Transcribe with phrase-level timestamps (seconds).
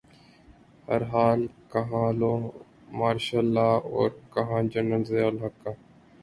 [0.85, 1.39] بہرحال
[1.71, 2.33] کہاںوہ
[2.99, 5.71] martial law اورکہاں جنرل ضیاء الحق کا۔